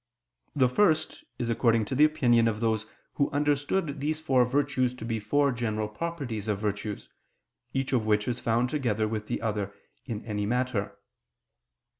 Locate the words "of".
2.47-2.59, 6.47-6.57, 7.93-8.07